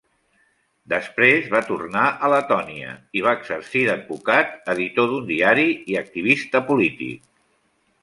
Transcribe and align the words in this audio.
Després 0.93 1.49
va 1.55 1.61
tornar 1.67 2.05
a 2.07 2.31
Letònia 2.33 2.95
i 3.21 3.25
va 3.27 3.35
exercir 3.41 3.85
d'advocat, 3.91 4.59
editor 4.77 5.15
d'un 5.15 5.31
diari 5.33 5.71
i 5.95 6.03
activista 6.05 6.67
polític. 6.73 7.33